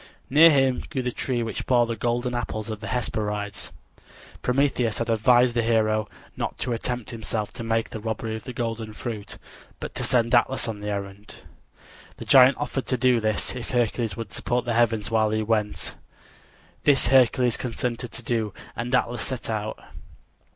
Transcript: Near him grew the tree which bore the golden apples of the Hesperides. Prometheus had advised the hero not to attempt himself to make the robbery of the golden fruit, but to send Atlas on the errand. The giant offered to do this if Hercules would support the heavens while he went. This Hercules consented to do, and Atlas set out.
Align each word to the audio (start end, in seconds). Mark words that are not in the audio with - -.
Near 0.31 0.49
him 0.49 0.81
grew 0.89 1.03
the 1.03 1.11
tree 1.11 1.43
which 1.43 1.67
bore 1.67 1.85
the 1.85 1.95
golden 1.95 2.33
apples 2.33 2.71
of 2.71 2.79
the 2.79 2.87
Hesperides. 2.87 3.71
Prometheus 4.41 4.97
had 4.97 5.11
advised 5.11 5.53
the 5.53 5.61
hero 5.61 6.07
not 6.35 6.57
to 6.57 6.73
attempt 6.73 7.11
himself 7.11 7.53
to 7.53 7.63
make 7.63 7.91
the 7.91 7.99
robbery 7.99 8.35
of 8.35 8.45
the 8.45 8.51
golden 8.51 8.93
fruit, 8.93 9.37
but 9.79 9.93
to 9.93 10.03
send 10.03 10.33
Atlas 10.33 10.67
on 10.67 10.79
the 10.79 10.89
errand. 10.89 11.41
The 12.17 12.25
giant 12.25 12.57
offered 12.57 12.87
to 12.87 12.97
do 12.97 13.19
this 13.19 13.55
if 13.55 13.69
Hercules 13.69 14.17
would 14.17 14.33
support 14.33 14.65
the 14.65 14.73
heavens 14.73 15.11
while 15.11 15.29
he 15.29 15.43
went. 15.43 15.93
This 16.83 17.09
Hercules 17.09 17.55
consented 17.55 18.11
to 18.13 18.23
do, 18.23 18.55
and 18.75 18.95
Atlas 18.95 19.21
set 19.21 19.51
out. 19.51 19.77